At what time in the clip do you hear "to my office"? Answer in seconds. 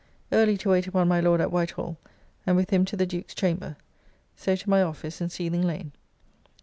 4.55-5.21